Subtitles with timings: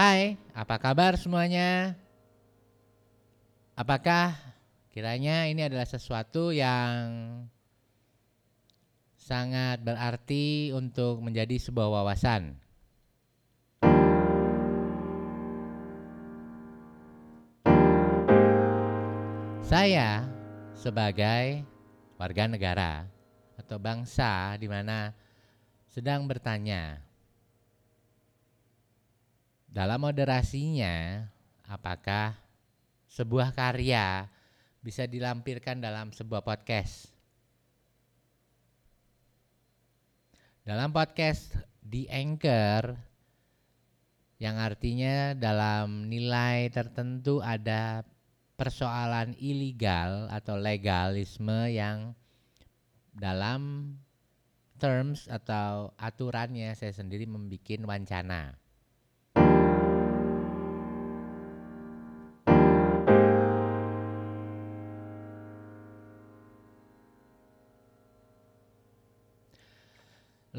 [0.00, 1.92] Hai, apa kabar semuanya?
[3.76, 4.32] Apakah
[4.96, 7.04] kiranya ini adalah sesuatu yang
[9.20, 12.56] sangat berarti untuk menjadi sebuah wawasan?
[19.60, 20.24] Saya
[20.72, 21.60] sebagai
[22.16, 23.04] warga negara
[23.60, 25.12] atau bangsa di mana
[25.92, 27.09] sedang bertanya
[29.70, 31.22] dalam moderasinya
[31.70, 32.34] apakah
[33.06, 34.26] sebuah karya
[34.82, 37.06] bisa dilampirkan dalam sebuah podcast.
[40.66, 42.98] Dalam podcast di Anchor
[44.42, 48.02] yang artinya dalam nilai tertentu ada
[48.58, 52.12] persoalan ilegal atau legalisme yang
[53.14, 53.94] dalam
[54.80, 58.59] terms atau aturannya saya sendiri membuat wancana.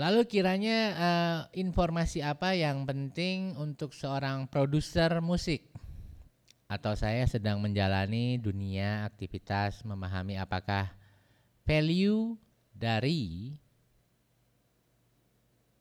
[0.01, 5.69] Lalu kiranya uh, informasi apa yang penting untuk seorang produser musik?
[6.71, 10.87] atau saya sedang menjalani dunia aktivitas memahami apakah
[11.67, 12.39] value
[12.71, 13.51] dari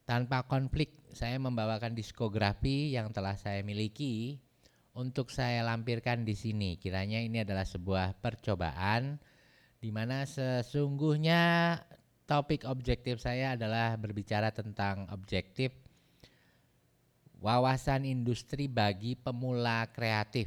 [0.02, 4.42] tanpa konflik saya membawakan diskografi yang telah saya miliki
[4.90, 6.74] untuk saya lampirkan di sini.
[6.74, 9.22] Kiranya ini adalah sebuah percobaan
[9.78, 11.78] di mana sesungguhnya
[12.30, 15.74] topik objektif saya adalah berbicara tentang objektif
[17.42, 20.46] wawasan industri bagi pemula kreatif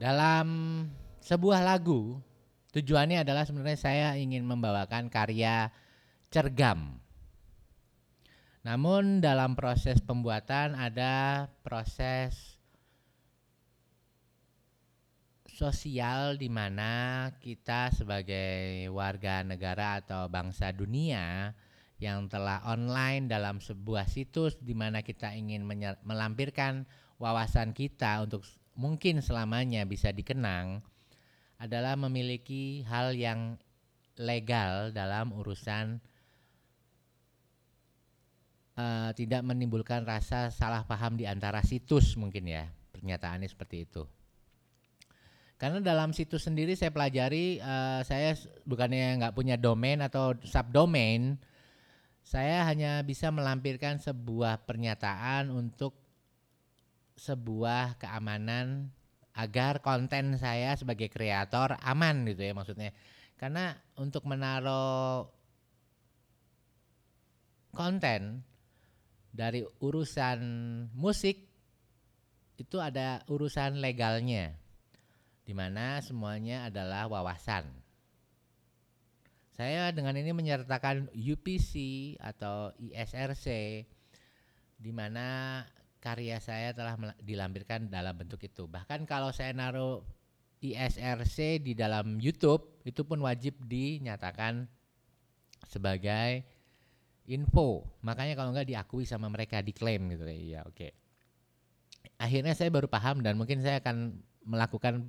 [0.00, 0.88] Dalam
[1.20, 2.16] sebuah lagu,
[2.72, 5.68] tujuannya adalah sebenarnya saya ingin membawakan karya
[6.32, 6.96] cergam.
[8.60, 12.60] Namun dalam proses pembuatan ada proses
[15.48, 21.52] sosial di mana kita sebagai warga negara atau bangsa dunia
[22.00, 25.68] yang telah online dalam sebuah situs di mana kita ingin
[26.04, 26.88] melampirkan
[27.20, 28.40] wawasan kita untuk
[28.72, 30.80] mungkin selamanya bisa dikenang
[31.60, 33.60] adalah memiliki hal yang
[34.16, 36.00] legal dalam urusan
[38.80, 42.64] uh, tidak menimbulkan rasa salah paham di antara situs mungkin ya
[42.96, 44.02] pernyataannya seperti itu.
[45.60, 48.32] Karena dalam situs sendiri saya pelajari uh, saya
[48.64, 51.36] bukannya nggak punya domain atau subdomain,
[52.24, 55.92] saya hanya bisa melampirkan sebuah pernyataan untuk
[57.20, 58.88] sebuah keamanan
[59.36, 62.96] agar konten saya sebagai kreator aman gitu ya maksudnya.
[63.36, 65.28] Karena untuk menaruh
[67.76, 68.48] konten
[69.30, 70.38] dari urusan
[70.94, 71.46] musik
[72.60, 74.52] itu ada urusan legalnya
[75.46, 77.66] di mana semuanya adalah wawasan.
[79.50, 81.74] Saya dengan ini menyertakan UPC
[82.22, 83.46] atau ISRC
[84.80, 85.60] di mana
[86.00, 88.64] karya saya telah dilampirkan dalam bentuk itu.
[88.64, 90.00] Bahkan kalau saya naruh
[90.60, 94.64] ISRC di dalam YouTube itu pun wajib dinyatakan
[95.68, 96.44] sebagai
[97.30, 97.86] info.
[98.02, 100.66] Makanya kalau nggak diakui sama mereka diklaim gitu ya.
[100.66, 100.74] Oke.
[100.74, 100.92] Okay.
[102.20, 105.08] Akhirnya saya baru paham dan mungkin saya akan melakukan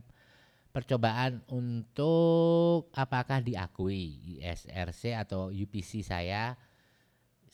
[0.72, 6.56] percobaan untuk apakah diakui ISRC atau UPC saya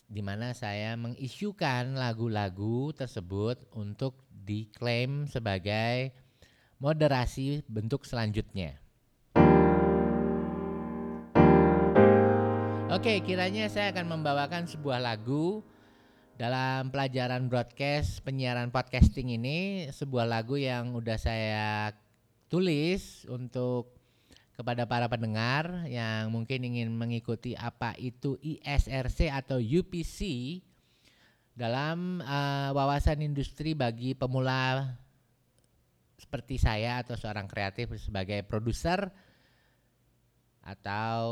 [0.07, 6.16] di mana saya mengisukan lagu-lagu tersebut untuk diklaim sebagai
[6.79, 8.79] moderasi bentuk selanjutnya.
[12.97, 15.62] Oke, kiranya saya akan membawakan sebuah lagu
[16.34, 19.85] dalam pelajaran broadcast penyiaran podcasting ini.
[19.94, 21.94] Sebuah lagu yang udah saya
[22.49, 23.94] tulis untuk
[24.58, 30.58] kepada para pendengar yang mungkin ingin mengikuti apa itu ISRC atau UPC
[31.53, 34.97] dalam uh, wawasan industri bagi pemula
[36.17, 39.14] seperti saya atau seorang kreatif sebagai produser
[40.67, 41.23] atau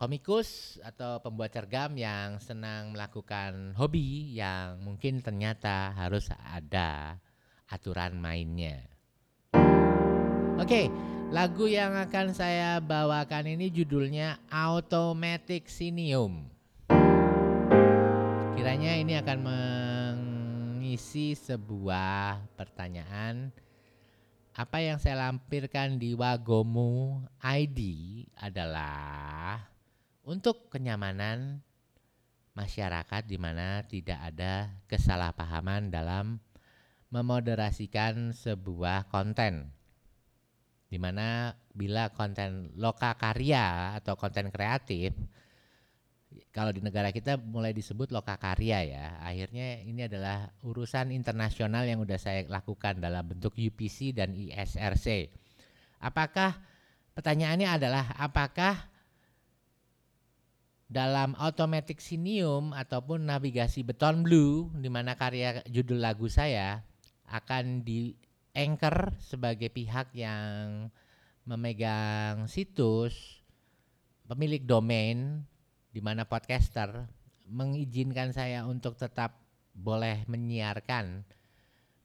[0.00, 7.20] komikus atau pembuat cergam yang senang melakukan hobi yang mungkin ternyata harus ada
[7.68, 8.80] aturan mainnya.
[10.56, 10.86] Oke, okay,
[11.30, 16.42] Lagu yang akan saya bawakan ini judulnya Automatic Sinium.
[18.58, 23.54] Kiranya ini akan mengisi sebuah pertanyaan
[24.60, 27.80] apa yang saya lampirkan di Wagomu ID
[28.36, 29.56] adalah
[30.20, 31.64] untuk kenyamanan
[32.52, 36.44] masyarakat di mana tidak ada kesalahpahaman dalam
[37.08, 39.72] memoderasikan sebuah konten.
[40.92, 45.16] Di mana bila konten loka karya atau konten kreatif
[46.54, 49.06] kalau di negara kita mulai disebut loka karya ya.
[49.22, 55.30] Akhirnya ini adalah urusan internasional yang sudah saya lakukan dalam bentuk UPC dan ISRC.
[55.98, 56.58] Apakah
[57.18, 58.78] pertanyaannya adalah apakah
[60.90, 66.82] dalam automatic sinium ataupun navigasi beton blue di mana karya judul lagu saya
[67.30, 68.10] akan di
[68.58, 70.90] anchor sebagai pihak yang
[71.46, 73.42] memegang situs
[74.26, 75.46] pemilik domain
[75.90, 77.06] di mana podcaster
[77.50, 79.34] mengizinkan saya untuk tetap
[79.74, 81.26] boleh menyiarkan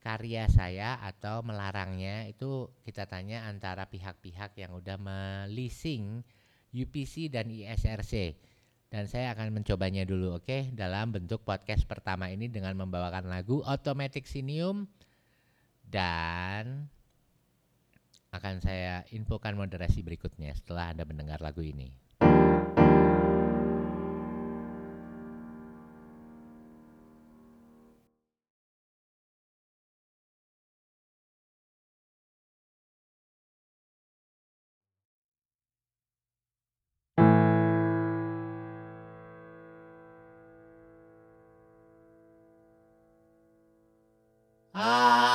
[0.02, 6.22] karya saya atau melarangnya itu kita tanya antara pihak-pihak yang udah melising
[6.70, 8.38] UPC dan ISRC
[8.86, 10.62] dan saya akan mencobanya dulu oke okay?
[10.70, 14.86] dalam bentuk podcast pertama ini dengan membawakan lagu Automatic Sinium
[15.82, 16.86] dan
[18.30, 22.05] akan saya infokan moderasi berikutnya setelah Anda mendengar lagu ini.
[44.78, 45.25] Ah.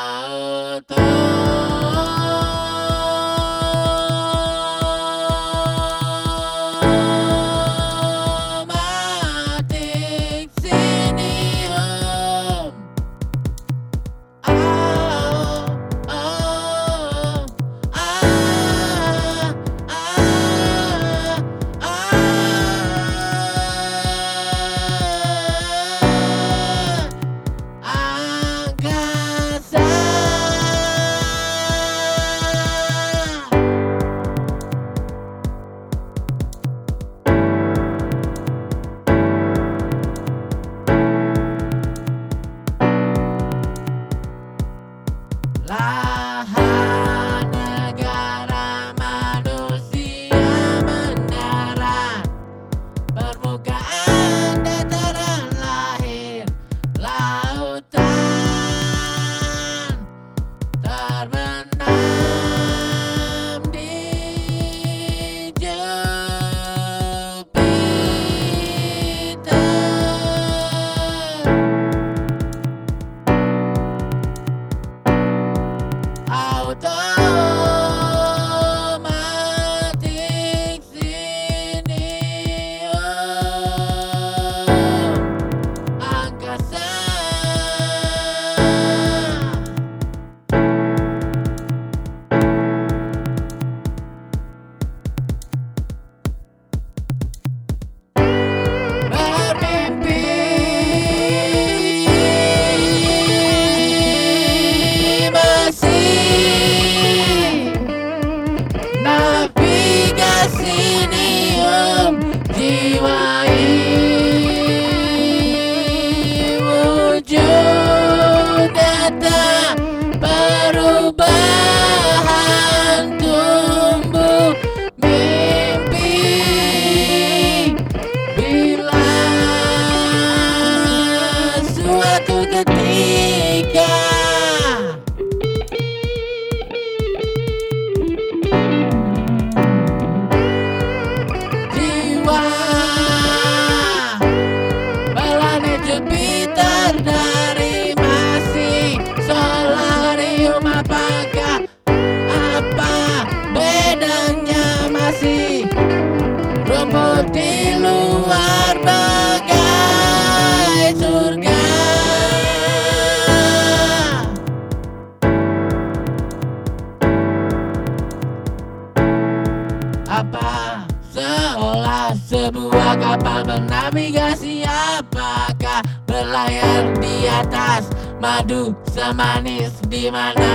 [170.21, 177.89] apa Seolah sebuah kapal bernavigasi Apakah berlayar di atas
[178.21, 180.53] madu semanis di mana?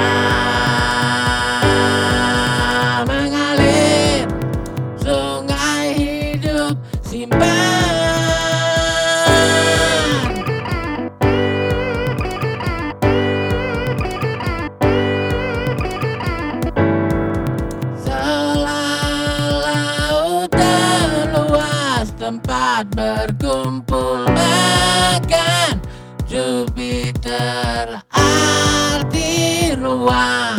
[23.47, 24.27] kumpulkan
[26.27, 30.56] Jupiter arti ruang.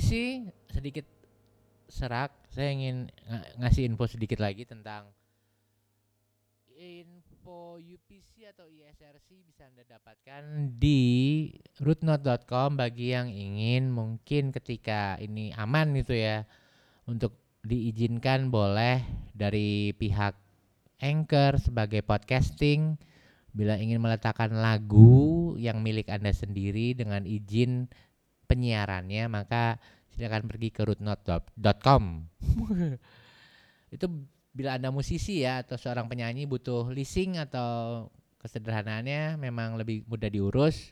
[0.00, 1.04] Permisi, sedikit
[1.92, 2.32] serak.
[2.48, 5.12] Saya ingin ng- ngasih info sedikit lagi tentang
[6.72, 11.52] info UPC atau ISRC bisa Anda dapatkan di
[11.84, 16.48] rootnote.com bagi yang ingin mungkin ketika ini aman gitu ya
[17.04, 19.04] untuk diizinkan boleh
[19.36, 20.32] dari pihak
[20.96, 22.96] Anchor sebagai podcasting
[23.52, 27.92] bila ingin meletakkan lagu yang milik Anda sendiri dengan izin
[28.50, 29.78] penyiarannya maka
[30.10, 32.02] silakan pergi ke rootnote.com
[33.94, 34.06] itu
[34.50, 38.10] bila anda musisi ya atau seorang penyanyi butuh leasing atau
[38.42, 40.90] kesederhanaannya memang lebih mudah diurus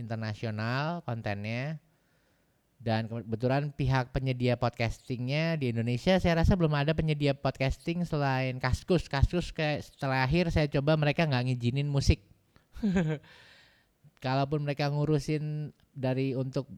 [0.00, 1.76] internasional kontennya.
[2.80, 9.04] Dan kebetulan pihak penyedia podcastingnya di Indonesia saya rasa belum ada penyedia podcasting selain Kaskus.
[9.04, 12.24] Kaskus kayak setelah akhir saya coba mereka nggak ngizinin musik.
[14.24, 16.72] Kalaupun mereka ngurusin dari untuk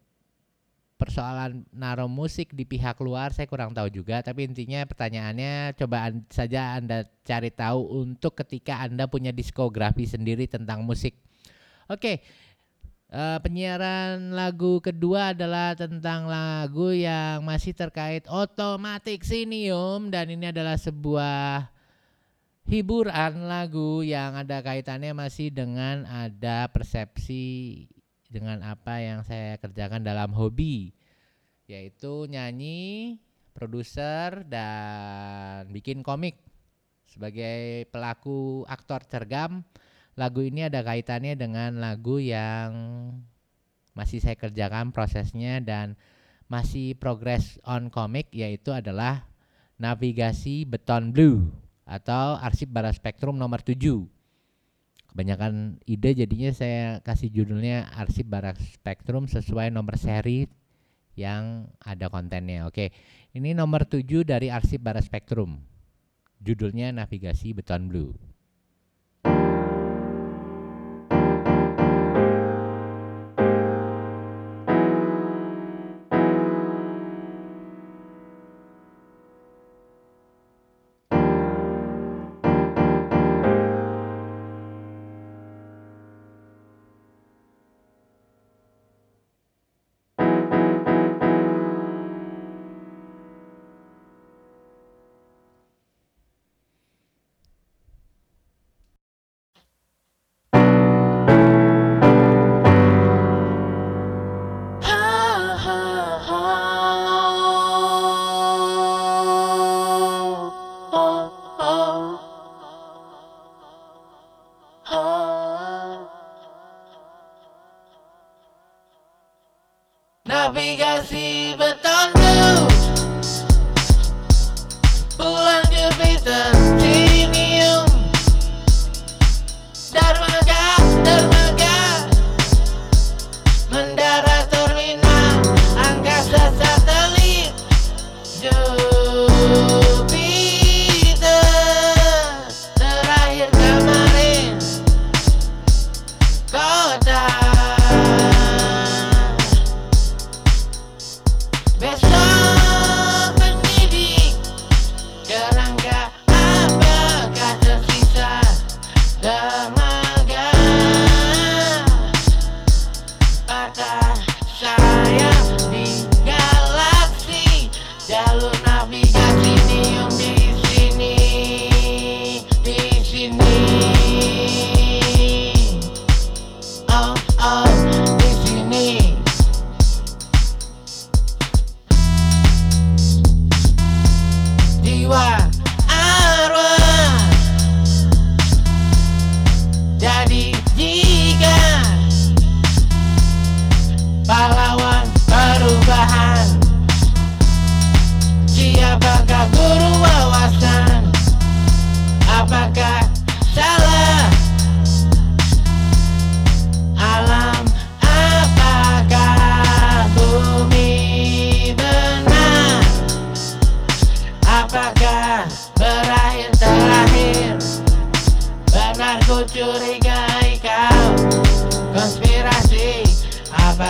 [1.03, 6.23] persoalan naruh musik di pihak luar saya kurang tahu juga tapi intinya pertanyaannya coba an-
[6.31, 11.19] saja Anda cari tahu untuk ketika Anda punya diskografi sendiri tentang musik.
[11.91, 12.23] Oke.
[13.13, 20.81] eh, penyiaran lagu kedua adalah tentang lagu yang masih terkait otomatik sinium dan ini adalah
[20.81, 21.69] sebuah
[22.65, 27.85] hiburan lagu yang ada kaitannya masih dengan ada persepsi
[28.33, 30.97] dengan apa yang saya kerjakan dalam hobi
[31.69, 33.21] yaitu nyanyi,
[33.53, 36.41] produser dan bikin komik.
[37.07, 39.61] Sebagai pelaku aktor cergam,
[40.17, 42.73] lagu ini ada kaitannya dengan lagu yang
[43.93, 46.01] masih saya kerjakan prosesnya dan
[46.49, 49.29] masih progress on komik yaitu adalah
[49.77, 51.49] Navigasi Beton Blue
[51.85, 54.22] atau Arsip Bara Spektrum nomor 7
[55.13, 60.49] kebanyakan ide jadinya saya kasih judulnya arsip barak spektrum sesuai nomor seri
[61.13, 62.65] yang ada kontennya.
[62.65, 62.97] Oke,
[63.37, 65.61] ini nomor 7 dari arsip barak spektrum.
[66.41, 68.32] Judulnya navigasi beton blue.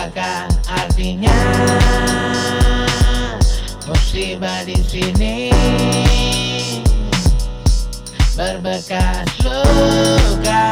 [0.03, 1.31] Apakah artinya.
[3.87, 5.47] Musibah di sini.
[8.35, 10.67] Berbekas luka.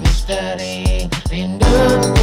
[0.00, 2.15] Misteri rinduku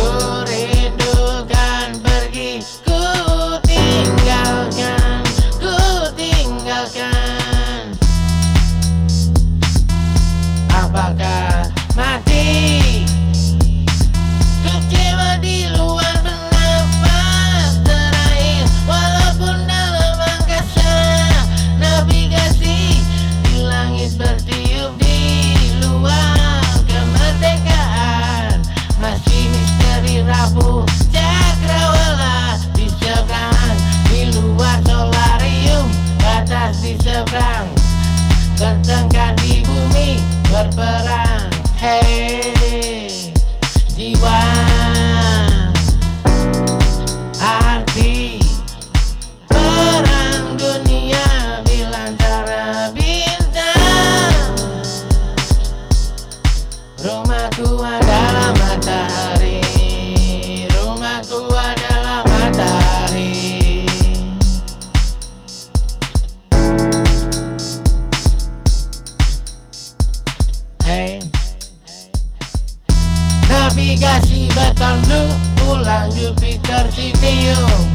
[73.47, 77.87] Navigasi beton blue Pulang Jupiter Sibium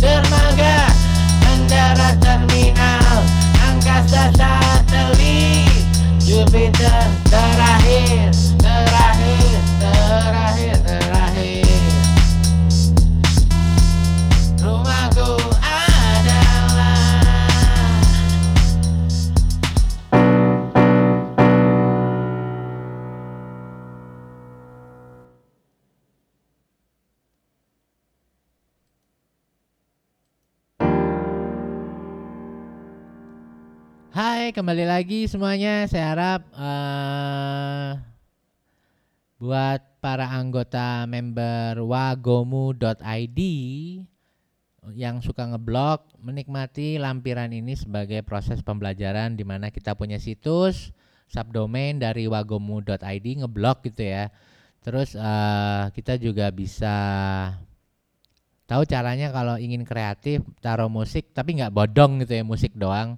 [0.00, 0.88] Dermaga
[1.44, 3.20] Mendarat terminal
[3.68, 5.84] Angkasa satelit.
[6.24, 10.71] Jupiter Terakhir Terakhir Terakhir
[34.52, 35.88] Kembali lagi semuanya.
[35.88, 37.90] Saya harap eh,
[39.40, 43.40] buat para anggota member wagomu.id
[44.92, 50.92] yang suka ngeblog menikmati lampiran ini sebagai proses pembelajaran di mana kita punya situs
[51.32, 54.28] subdomain dari wagomu.id ngeblog gitu ya.
[54.84, 56.96] Terus eh, kita juga bisa
[58.68, 63.16] tahu caranya kalau ingin kreatif taruh musik tapi nggak bodong gitu ya musik doang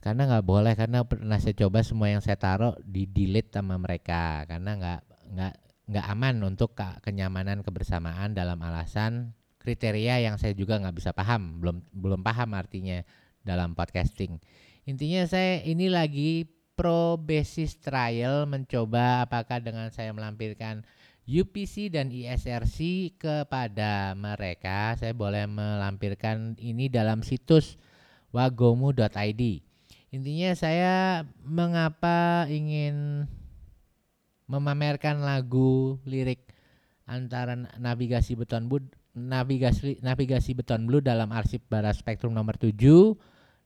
[0.00, 4.48] karena nggak boleh karena pernah saya coba semua yang saya taruh di delete sama mereka.
[4.48, 5.00] Karena nggak
[5.36, 5.54] nggak
[5.92, 11.60] nggak aman untuk ke- kenyamanan kebersamaan dalam alasan kriteria yang saya juga nggak bisa paham.
[11.60, 13.04] Belum belum paham artinya
[13.44, 14.40] dalam podcasting.
[14.88, 20.80] Intinya saya ini lagi pro basis trial mencoba apakah dengan saya melampirkan
[21.28, 27.76] UPC dan ISRC kepada mereka saya boleh melampirkan ini dalam situs
[28.32, 29.69] wagomu.id
[30.10, 33.26] Intinya saya mengapa ingin
[34.50, 36.50] memamerkan lagu lirik
[37.06, 38.82] antara navigasi beton blue
[39.14, 42.74] navigasi navigasi beton blue dalam arsip bara spektrum nomor 7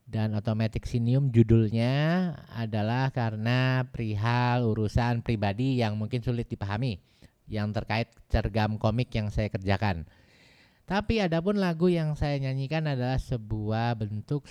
[0.05, 7.01] dan automatic sinium judulnya adalah karena perihal urusan pribadi yang mungkin sulit dipahami
[7.49, 10.05] yang terkait cergam komik yang saya kerjakan.
[10.85, 14.45] Tapi adapun lagu yang saya nyanyikan adalah sebuah bentuk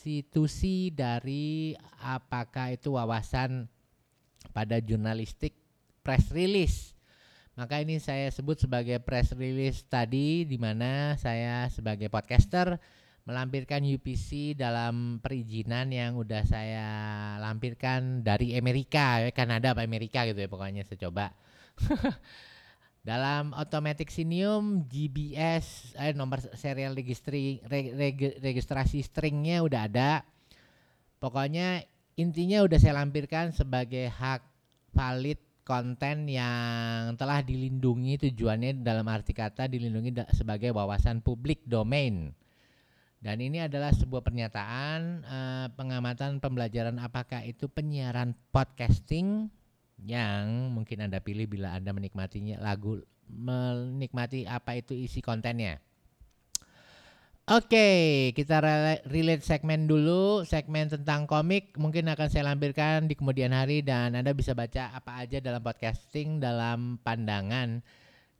[0.00, 3.68] substitusi dari apakah itu wawasan
[4.56, 5.52] pada jurnalistik
[6.00, 6.96] press release.
[7.52, 12.80] Maka ini saya sebut sebagai press release tadi di mana saya sebagai podcaster
[13.28, 16.88] melampirkan UPC dalam perizinan yang udah saya
[17.36, 21.36] lampirkan dari Amerika, ya, Kanada apa Amerika gitu ya pokoknya saya coba.
[23.00, 30.10] Dalam automatic sinium GBS eh, nomor serial registry re- reg- registrasi stringnya udah ada.
[31.16, 31.80] Pokoknya
[32.20, 34.44] intinya udah saya lampirkan sebagai hak
[34.92, 42.36] valid konten yang telah dilindungi tujuannya dalam arti kata dilindungi sebagai wawasan publik domain.
[43.20, 49.48] Dan ini adalah sebuah pernyataan eh, pengamatan pembelajaran apakah itu penyiaran podcasting
[50.04, 55.78] yang mungkin Anda pilih bila Anda menikmatinya lagu menikmati apa itu isi kontennya.
[57.50, 63.50] Oke, kita rela- relate segmen dulu, segmen tentang komik mungkin akan saya lampirkan di kemudian
[63.50, 67.82] hari dan Anda bisa baca apa aja dalam podcasting dalam pandangan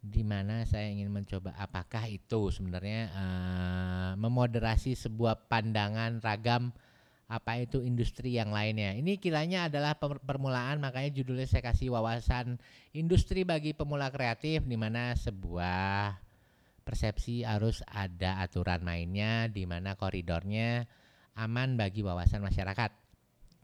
[0.01, 6.71] di mana saya ingin mencoba apakah itu sebenarnya eh, memoderasi sebuah pandangan ragam
[7.31, 8.91] apa itu industri yang lainnya.
[8.99, 12.59] Ini kiranya adalah permulaan makanya judulnya saya kasih wawasan
[12.91, 16.19] industri bagi pemula kreatif di mana sebuah
[16.83, 20.91] persepsi harus ada aturan mainnya di mana koridornya
[21.39, 22.91] aman bagi wawasan masyarakat.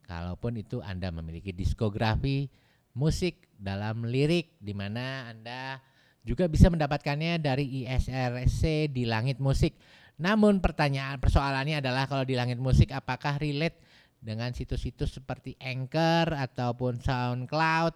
[0.07, 2.47] Kalaupun itu Anda memiliki diskografi
[2.95, 5.83] musik dalam lirik di mana Anda
[6.23, 9.75] juga bisa mendapatkannya dari ISRC di Langit Musik
[10.17, 13.77] namun pertanyaan persoalannya adalah kalau di langit musik apakah relate
[14.17, 17.95] dengan situs-situs seperti Anchor ataupun SoundCloud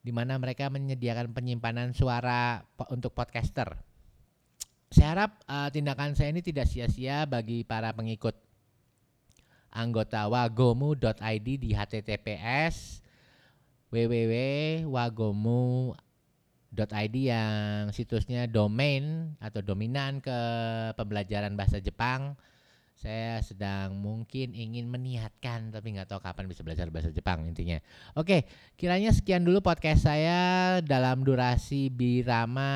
[0.00, 3.76] di mana mereka menyediakan penyimpanan suara untuk podcaster.
[4.90, 8.34] Saya harap uh, tindakan saya ini tidak sia-sia bagi para pengikut
[9.70, 13.04] anggota wagomu.id di https
[13.90, 15.62] www.wagomu
[16.70, 20.38] .id yang situsnya domain atau dominan ke
[20.94, 22.38] pembelajaran bahasa Jepang.
[23.00, 27.80] Saya sedang mungkin ingin meniatkan tapi nggak tahu kapan bisa belajar bahasa Jepang intinya.
[28.12, 28.44] Oke,
[28.76, 32.68] kiranya sekian dulu podcast saya dalam durasi Birama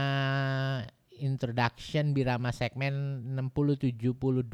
[1.20, 4.48] introduction Birama segmen 6072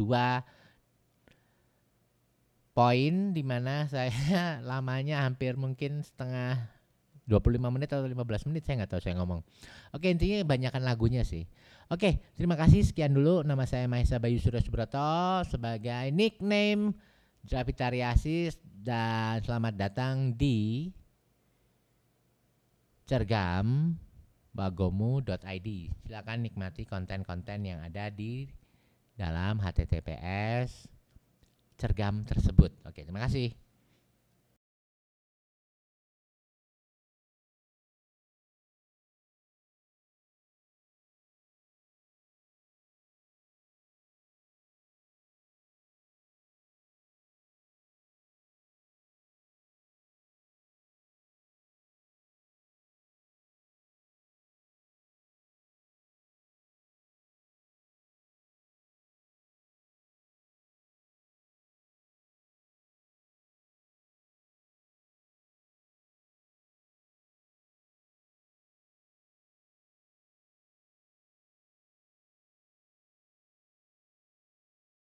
[2.70, 6.79] poin di mana saya lamanya hampir mungkin setengah
[7.30, 9.40] 25 menit atau 15 menit saya nggak tahu saya ngomong.
[9.94, 11.46] Oke intinya banyakkan lagunya sih.
[11.86, 16.90] Oke terima kasih sekian dulu nama saya Mahesa Bayu Surya Subroto sebagai nickname
[17.46, 20.90] Javitariasis dan selamat datang di
[23.06, 23.94] Cergam
[24.50, 25.68] bagomu.id.
[26.04, 28.50] Silakan nikmati konten-konten yang ada di
[29.14, 30.90] dalam HTTPS
[31.80, 32.76] cergam tersebut.
[32.84, 33.69] Oke, terima kasih.